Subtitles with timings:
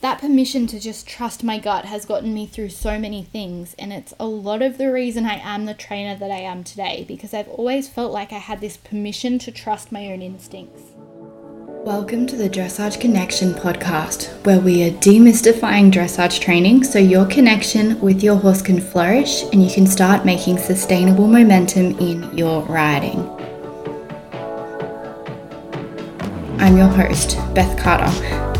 [0.00, 3.74] that permission to just trust my gut has gotten me through so many things.
[3.78, 7.04] And it's a lot of the reason I am the trainer that I am today
[7.08, 10.82] because I've always felt like I had this permission to trust my own instincts.
[11.84, 18.00] Welcome to the Dressage Connection podcast, where we are demystifying dressage training so your connection
[18.00, 23.37] with your horse can flourish and you can start making sustainable momentum in your riding.
[26.60, 28.10] I'm your host, Beth Carter,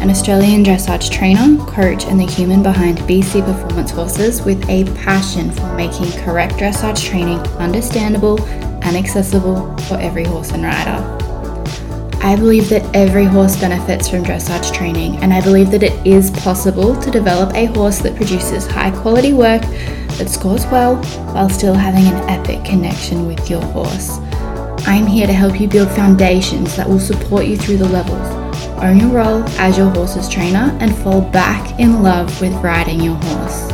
[0.01, 5.51] an Australian dressage trainer, coach, and the human behind BC Performance Horses with a passion
[5.51, 8.41] for making correct dressage training understandable
[8.84, 11.19] and accessible for every horse and rider.
[12.23, 16.30] I believe that every horse benefits from dressage training, and I believe that it is
[16.30, 21.02] possible to develop a horse that produces high quality work that scores well
[21.35, 24.19] while still having an epic connection with your horse.
[24.87, 28.27] I'm here to help you build foundations that will support you through the levels,
[28.82, 33.16] own your role as your horse's trainer, and fall back in love with riding your
[33.16, 33.68] horse.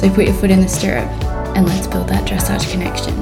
[0.00, 1.08] So put your foot in the stirrup
[1.56, 3.14] and let's build that dressage connection.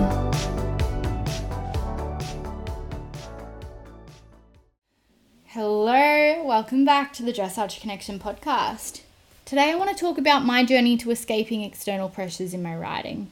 [5.47, 9.03] Hello, welcome back to the Dressage Connection podcast.
[9.45, 13.31] Today I want to talk about my journey to escaping external pressures in my riding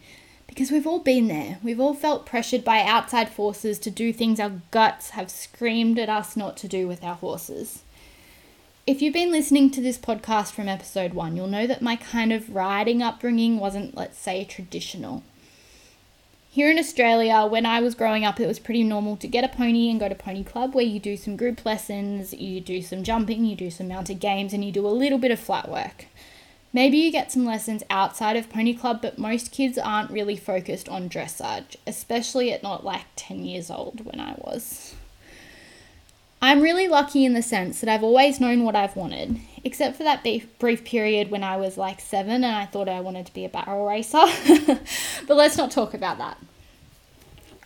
[0.59, 1.59] because we've all been there.
[1.62, 6.09] We've all felt pressured by outside forces to do things our guts have screamed at
[6.09, 7.83] us not to do with our horses.
[8.84, 12.33] If you've been listening to this podcast from episode one, you'll know that my kind
[12.33, 15.23] of riding upbringing wasn't, let's say, traditional.
[16.51, 19.56] Here in Australia, when I was growing up, it was pretty normal to get a
[19.56, 23.05] pony and go to pony club where you do some group lessons, you do some
[23.05, 26.06] jumping, you do some mounted games, and you do a little bit of flat work.
[26.72, 30.88] Maybe you get some lessons outside of Pony Club, but most kids aren't really focused
[30.88, 34.94] on dressage, especially at not like 10 years old when I was.
[36.41, 40.05] I'm really lucky in the sense that I've always known what I've wanted, except for
[40.05, 40.24] that
[40.58, 43.48] brief period when I was like seven and I thought I wanted to be a
[43.48, 44.24] barrel racer.
[45.27, 46.39] but let's not talk about that.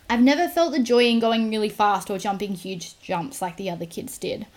[0.09, 3.69] I've never felt the joy in going really fast or jumping huge jumps like the
[3.69, 4.47] other kids did.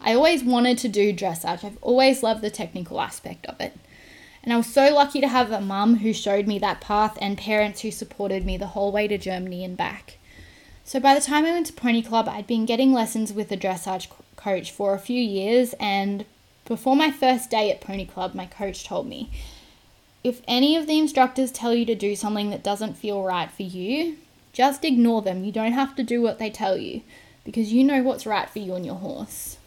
[0.00, 3.76] I always wanted to do dressage, I've always loved the technical aspect of it.
[4.42, 7.36] And I was so lucky to have a mum who showed me that path and
[7.36, 10.18] parents who supported me the whole way to Germany and back.
[10.84, 13.56] So by the time I went to Pony Club, I'd been getting lessons with a
[13.56, 15.74] dressage coach for a few years.
[15.78, 16.24] And
[16.64, 19.30] before my first day at Pony Club, my coach told me
[20.24, 23.62] if any of the instructors tell you to do something that doesn't feel right for
[23.62, 24.16] you,
[24.52, 25.44] just ignore them.
[25.44, 27.02] You don't have to do what they tell you
[27.44, 29.58] because you know what's right for you and your horse.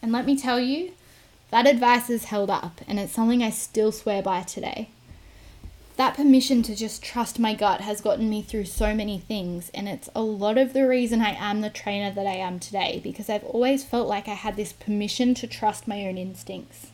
[0.00, 0.92] And let me tell you,
[1.50, 4.88] that advice is held up, and it's something I still swear by today.
[5.96, 9.88] That permission to just trust my gut has gotten me through so many things, and
[9.88, 13.30] it's a lot of the reason I am the trainer that I am today because
[13.30, 16.88] I've always felt like I had this permission to trust my own instincts.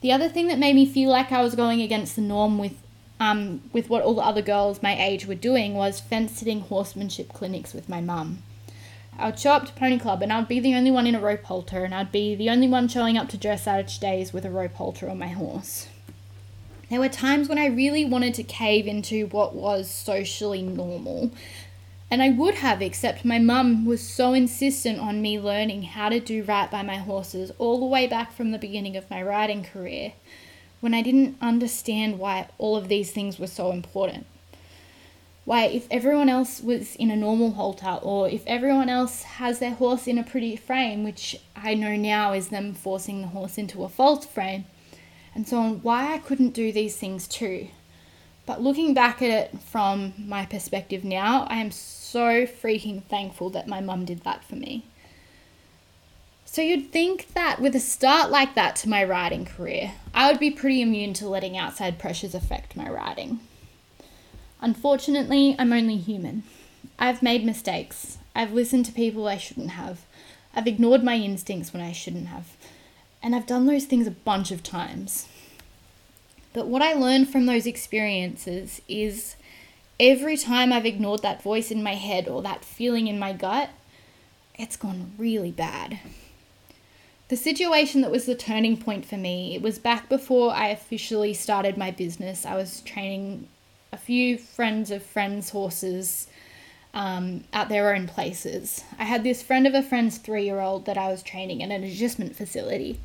[0.00, 2.76] The other thing that made me feel like I was going against the norm with
[3.20, 7.34] um, with what all the other girls my age were doing was fence sitting horsemanship
[7.34, 8.42] clinics with my mum.
[9.20, 11.20] I would show up to Pony Club and I'd be the only one in a
[11.20, 14.50] rope halter and I'd be the only one showing up to dressage days with a
[14.50, 15.88] rope halter on my horse.
[16.88, 21.32] There were times when I really wanted to cave into what was socially normal.
[22.10, 26.18] And I would have, except my mum was so insistent on me learning how to
[26.18, 29.62] do right by my horses all the way back from the beginning of my riding
[29.62, 30.14] career,
[30.80, 34.24] when I didn't understand why all of these things were so important.
[35.44, 39.74] Why, if everyone else was in a normal halter, or if everyone else has their
[39.74, 43.82] horse in a pretty frame, which I know now is them forcing the horse into
[43.82, 44.66] a false frame,
[45.34, 47.68] and so on, why I couldn't do these things too.
[48.46, 53.68] But looking back at it from my perspective now, I am so freaking thankful that
[53.68, 54.84] my mum did that for me.
[56.44, 60.40] So you'd think that with a start like that to my riding career, I would
[60.40, 63.38] be pretty immune to letting outside pressures affect my riding.
[64.60, 66.42] Unfortunately, I'm only human.
[66.98, 68.18] I've made mistakes.
[68.34, 70.04] I've listened to people I shouldn't have.
[70.54, 72.56] I've ignored my instincts when I shouldn't have.
[73.22, 75.26] And I've done those things a bunch of times.
[76.52, 79.36] But what I learned from those experiences is
[79.98, 83.70] every time I've ignored that voice in my head or that feeling in my gut,
[84.58, 86.00] it's gone really bad.
[87.28, 91.32] The situation that was the turning point for me, it was back before I officially
[91.32, 92.44] started my business.
[92.44, 93.46] I was training
[93.92, 96.28] a few friends of friends' horses
[96.94, 98.84] um, at their own places.
[98.98, 101.70] I had this friend of a friend's three year old that I was training in
[101.70, 103.00] an agistment facility.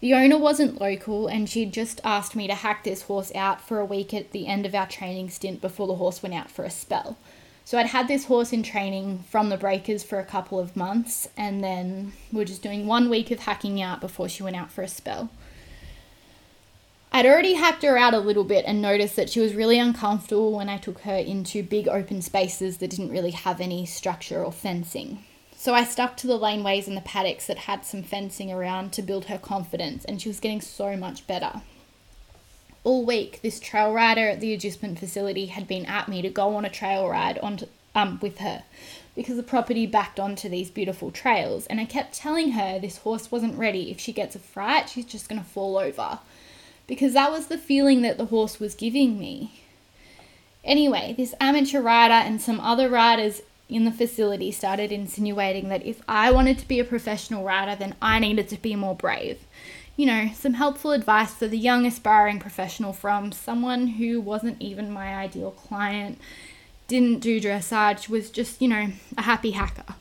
[0.00, 3.80] The owner wasn't local and she'd just asked me to hack this horse out for
[3.80, 6.64] a week at the end of our training stint before the horse went out for
[6.64, 7.16] a spell.
[7.64, 11.28] So I'd had this horse in training from the breakers for a couple of months
[11.36, 14.70] and then we are just doing one week of hacking out before she went out
[14.70, 15.30] for a spell.
[17.10, 20.52] I'd already hacked her out a little bit and noticed that she was really uncomfortable
[20.52, 24.52] when I took her into big open spaces that didn't really have any structure or
[24.52, 25.24] fencing.
[25.56, 29.02] So I stuck to the laneways and the paddocks that had some fencing around to
[29.02, 31.62] build her confidence, and she was getting so much better.
[32.84, 36.54] All week, this trail rider at the agistment facility had been at me to go
[36.54, 37.40] on a trail ride
[37.94, 38.62] um, with her
[39.16, 43.32] because the property backed onto these beautiful trails, and I kept telling her this horse
[43.32, 43.90] wasn't ready.
[43.90, 46.20] If she gets a fright, she's just going to fall over
[46.88, 49.62] because that was the feeling that the horse was giving me.
[50.64, 56.00] Anyway, this amateur rider and some other riders in the facility started insinuating that if
[56.08, 59.38] I wanted to be a professional rider, then I needed to be more brave.
[59.96, 64.90] You know, some helpful advice for the young aspiring professional from someone who wasn't even
[64.90, 66.18] my ideal client,
[66.86, 69.94] didn't do dressage, was just, you know, a happy hacker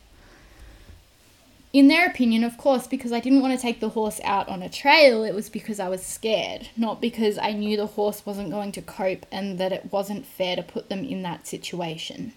[1.78, 4.64] in their opinion, of course, because I didn't want to take the horse out on
[4.64, 8.50] a trail, it was because I was scared, not because I knew the horse wasn't
[8.50, 12.34] going to cope and that it wasn't fair to put them in that situation.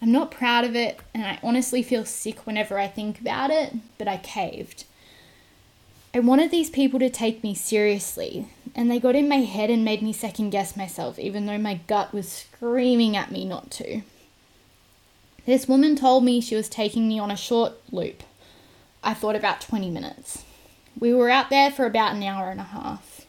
[0.00, 3.74] I'm not proud of it, and I honestly feel sick whenever I think about it,
[3.98, 4.84] but I caved.
[6.14, 9.84] I wanted these people to take me seriously, and they got in my head and
[9.84, 14.00] made me second guess myself, even though my gut was screaming at me not to.
[15.46, 18.24] This woman told me she was taking me on a short loop.
[19.04, 20.44] I thought about 20 minutes.
[20.98, 23.24] We were out there for about an hour and a half.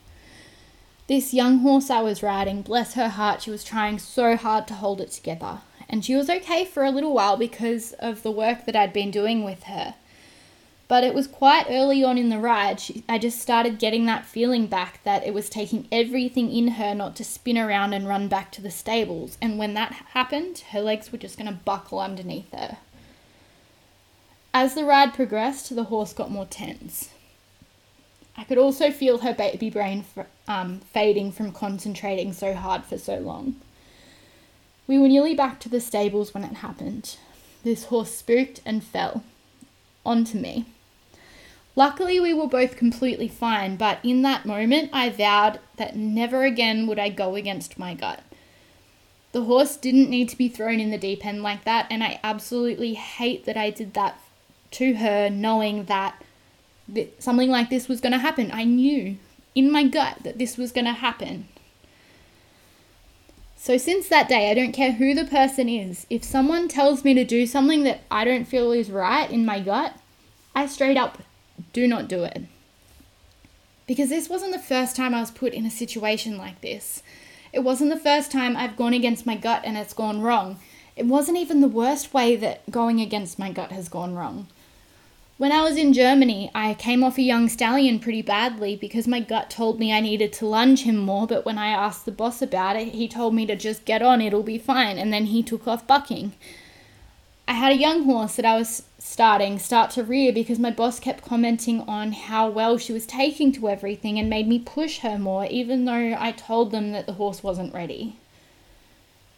[1.05, 4.73] This young horse I was riding, bless her heart, she was trying so hard to
[4.73, 5.59] hold it together.
[5.87, 9.11] And she was okay for a little while because of the work that I'd been
[9.11, 9.93] doing with her.
[10.87, 14.25] But it was quite early on in the ride, she, I just started getting that
[14.25, 18.29] feeling back that it was taking everything in her not to spin around and run
[18.29, 19.37] back to the stables.
[19.41, 22.77] And when that happened, her legs were just going to buckle underneath her.
[24.53, 27.09] As the ride progressed, the horse got more tense.
[28.37, 30.05] I could also feel her baby brain
[30.47, 33.55] um, fading from concentrating so hard for so long.
[34.87, 37.17] We were nearly back to the stables when it happened.
[37.63, 39.23] This horse spooked and fell
[40.05, 40.65] onto me.
[41.77, 46.87] Luckily, we were both completely fine, but in that moment, I vowed that never again
[46.87, 48.23] would I go against my gut.
[49.31, 52.19] The horse didn't need to be thrown in the deep end like that, and I
[52.23, 54.19] absolutely hate that I did that
[54.71, 56.19] to her, knowing that
[57.19, 58.49] something like this was going to happen.
[58.51, 59.17] I knew
[59.53, 61.47] in my gut that this was going to happen.
[63.55, 67.13] So, since that day, I don't care who the person is, if someone tells me
[67.13, 69.93] to do something that I don't feel is right in my gut,
[70.55, 71.19] I straight up
[71.73, 72.43] do not do it.
[73.85, 77.01] Because this wasn't the first time I was put in a situation like this.
[77.53, 80.59] It wasn't the first time I've gone against my gut and it's gone wrong.
[80.95, 84.47] It wasn't even the worst way that going against my gut has gone wrong.
[85.37, 89.19] When I was in Germany, I came off a young stallion pretty badly because my
[89.19, 92.41] gut told me I needed to lunge him more, but when I asked the boss
[92.41, 95.43] about it, he told me to just get on, it'll be fine, and then he
[95.43, 96.33] took off bucking.
[97.47, 100.99] I had a young horse that I was starting start to rear because my boss
[100.99, 105.17] kept commenting on how well she was taking to everything and made me push her
[105.17, 108.17] more, even though I told them that the horse wasn't ready.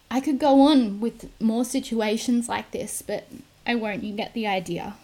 [0.09, 3.27] I could go on with more situations like this, but
[3.67, 4.95] I won't, you get the idea.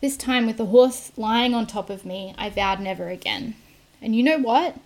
[0.00, 3.56] This time, with the horse lying on top of me, I vowed never again.
[4.00, 4.76] And you know what?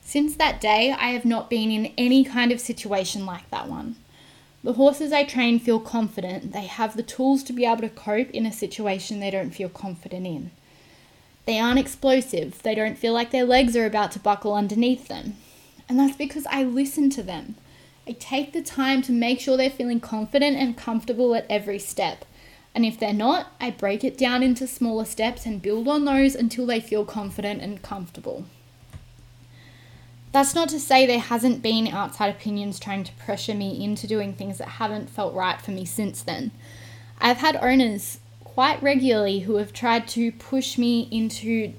[0.00, 3.96] Since that day, I have not been in any kind of situation like that one.
[4.62, 6.52] The horses I train feel confident.
[6.52, 9.70] They have the tools to be able to cope in a situation they don't feel
[9.70, 10.50] confident in.
[11.46, 12.62] They aren't explosive.
[12.62, 15.36] They don't feel like their legs are about to buckle underneath them.
[15.88, 17.54] And that's because I listen to them.
[18.06, 22.24] I take the time to make sure they're feeling confident and comfortable at every step.
[22.74, 26.34] And if they're not, I break it down into smaller steps and build on those
[26.34, 28.44] until they feel confident and comfortable.
[30.32, 34.32] That's not to say there hasn't been outside opinions trying to pressure me into doing
[34.32, 36.52] things that haven't felt right for me since then.
[37.20, 41.74] I've had owners quite regularly who have tried to push me into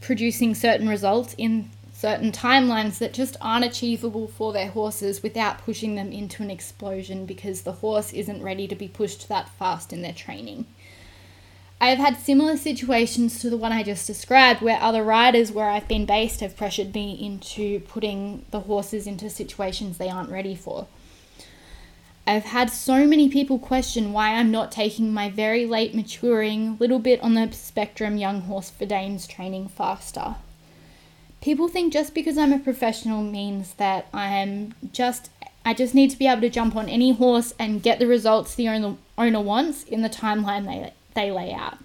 [0.00, 5.96] producing certain results in certain timelines that just aren't achievable for their horses without pushing
[5.96, 10.00] them into an explosion because the horse isn't ready to be pushed that fast in
[10.00, 10.64] their training.
[11.82, 15.70] I have had similar situations to the one I just described where other riders where
[15.70, 20.54] I've been based have pressured me into putting the horses into situations they aren't ready
[20.54, 20.88] for.
[22.26, 26.98] I've had so many people question why I'm not taking my very late maturing, little
[26.98, 30.36] bit on the spectrum young horse for Dames training faster.
[31.40, 35.30] People think just because I'm a professional means that I'm just
[35.64, 38.54] I just need to be able to jump on any horse and get the results
[38.54, 41.78] the owner, owner wants in the timeline they they lay out.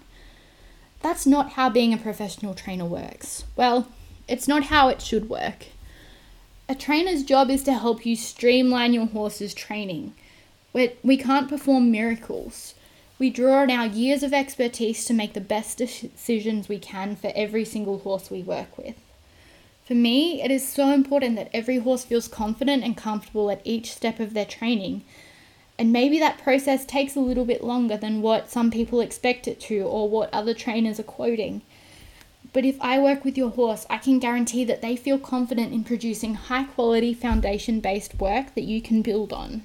[1.02, 3.44] That's not how being a professional trainer works.
[3.54, 3.88] Well,
[4.28, 5.66] It's not how it should work.
[6.68, 10.14] A trainer's job is to help you streamline your horse's training.
[10.72, 12.74] We can't perform miracles.
[13.18, 17.32] We draw on our years of expertise to make the best decisions we can for
[17.34, 18.96] every single horse we work with.
[19.86, 23.92] For me, it is so important that every horse feels confident and comfortable at each
[23.92, 25.04] step of their training.
[25.78, 29.60] And maybe that process takes a little bit longer than what some people expect it
[29.60, 31.62] to or what other trainers are quoting.
[32.52, 35.84] But if I work with your horse, I can guarantee that they feel confident in
[35.84, 39.62] producing high quality foundation based work that you can build on.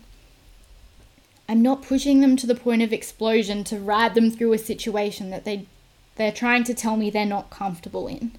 [1.48, 5.30] I'm not pushing them to the point of explosion to ride them through a situation
[5.30, 5.68] that they
[6.16, 8.34] they're trying to tell me they're not comfortable in.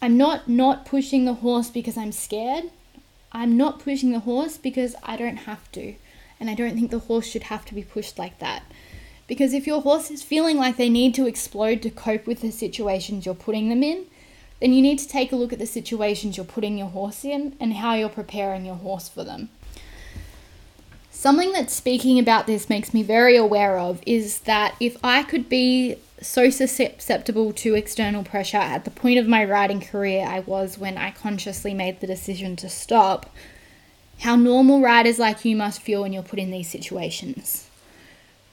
[0.00, 2.70] I'm not not pushing the horse because I'm scared.
[3.32, 5.94] I'm not pushing the horse because I don't have to.
[6.38, 8.62] And I don't think the horse should have to be pushed like that.
[9.26, 12.52] Because if your horse is feeling like they need to explode to cope with the
[12.52, 14.06] situations you're putting them in,
[14.60, 17.56] then you need to take a look at the situations you're putting your horse in
[17.60, 19.48] and how you're preparing your horse for them.
[21.10, 25.48] Something that speaking about this makes me very aware of is that if I could
[25.48, 30.78] be so susceptible to external pressure at the point of my riding career I was
[30.78, 33.30] when I consciously made the decision to stop,
[34.20, 37.68] how normal riders like you must feel when you're put in these situations.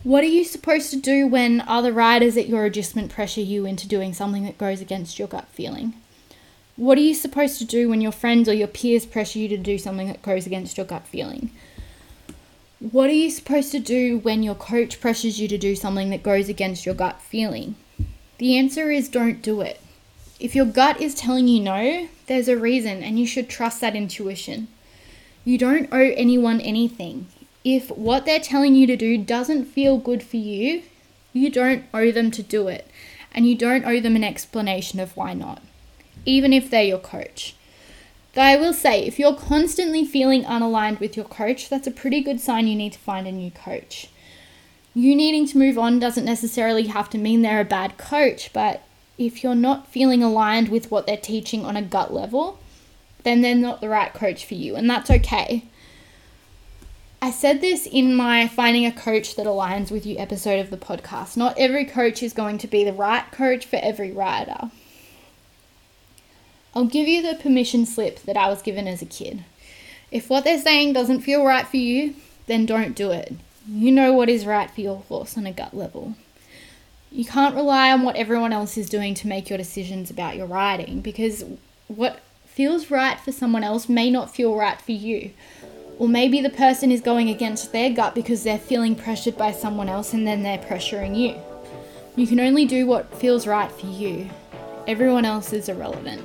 [0.04, 3.88] What are you supposed to do when other riders at your agistment pressure you into
[3.88, 5.94] doing something that goes against your gut feeling?
[6.76, 9.58] What are you supposed to do when your friends or your peers pressure you to
[9.58, 11.52] do something that goes against your gut feeling?
[12.92, 16.22] What are you supposed to do when your coach pressures you to do something that
[16.22, 17.76] goes against your gut feeling?
[18.40, 19.80] The answer is don't do it.
[20.38, 23.96] If your gut is telling you no, there's a reason and you should trust that
[23.96, 24.68] intuition.
[25.46, 27.28] You don't owe anyone anything.
[27.64, 30.84] If what they're telling you to do doesn't feel good for you,
[31.32, 32.86] you don't owe them to do it.
[33.34, 35.62] And you don't owe them an explanation of why not,
[36.26, 37.56] even if they're your coach.
[38.34, 42.22] Though I will say, if you're constantly feeling unaligned with your coach, that's a pretty
[42.22, 44.10] good sign you need to find a new coach.
[44.96, 48.82] You needing to move on doesn't necessarily have to mean they're a bad coach, but
[49.18, 52.60] if you're not feeling aligned with what they're teaching on a gut level,
[53.24, 55.66] then they're not the right coach for you, and that's okay.
[57.22, 60.78] I said this in my Finding a Coach That Aligns with You episode of the
[60.78, 61.38] podcast.
[61.38, 64.72] Not every coach is going to be the right coach for every rider.
[66.76, 69.44] I'll give you the permission slip that I was given as a kid.
[70.12, 72.16] If what they're saying doesn't feel right for you,
[72.48, 73.34] then don't do it.
[73.68, 76.16] You know what is right for your horse on a gut level.
[77.12, 80.48] You can't rely on what everyone else is doing to make your decisions about your
[80.48, 81.46] riding because
[81.88, 85.32] what feels right for someone else may not feel right for you.
[86.00, 89.90] Or maybe the person is going against their gut because they're feeling pressured by someone
[89.90, 91.40] else and then they're pressuring you.
[92.16, 94.30] You can only do what feels right for you.
[94.88, 96.22] Everyone else is irrelevant.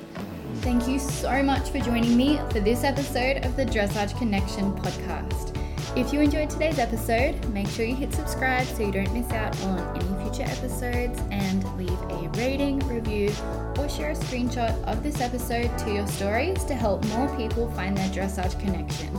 [0.57, 5.55] Thank you so much for joining me for this episode of the Dressage Connection podcast.
[5.95, 9.59] If you enjoyed today's episode, make sure you hit subscribe so you don't miss out
[9.63, 13.31] on any future episodes and leave a rating, review,
[13.77, 17.97] or share a screenshot of this episode to your stories to help more people find
[17.97, 19.13] their dressage connection.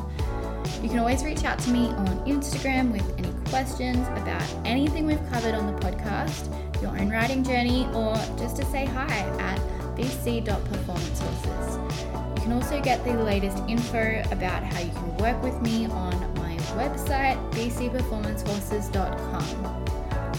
[0.83, 5.31] You can always reach out to me on Instagram with any questions about anything we've
[5.31, 6.51] covered on the podcast,
[6.83, 9.07] your own writing journey, or just to say hi
[9.41, 12.37] at bc.performancehorses.
[12.37, 16.15] You can also get the latest info about how you can work with me on
[16.37, 19.87] my website, bcperformancehorses.com.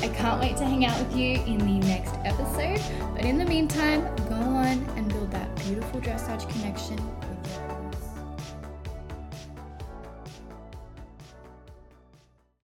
[0.02, 2.82] I can't wait to hang out with you in the next episode,
[3.14, 6.98] but in the meantime, go on and build that beautiful dressage connection